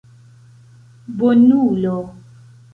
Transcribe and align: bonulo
bonulo 1.19 1.95